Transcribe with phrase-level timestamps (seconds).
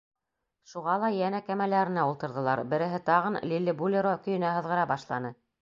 [0.71, 5.37] Шуға ла йәнә кәмәләренә ултырҙылар, береһе тағын «Лиллебулеро» көйөнә һыҙғыра башланы.